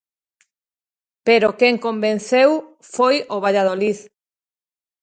[1.27, 2.49] Pero quen convenceu
[2.95, 3.97] foi o Valladolid.